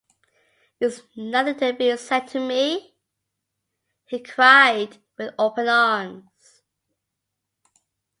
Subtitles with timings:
[0.79, 2.95] ‘Is nothing to be said to me?’
[4.05, 6.63] he cried, with open arms.